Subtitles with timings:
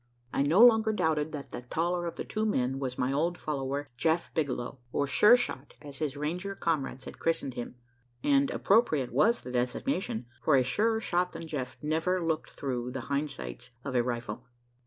[0.33, 3.87] I no longer doubted that the taller of the two men was my old follower
[3.99, 7.75] "Jeph Bigelow," or "Sure shot," as his Ranger comrades had christened him;
[8.23, 13.01] and appropriate was the designation for a surer shot than Jeph never looked through the
[13.11, 14.47] hind sights of a rifle.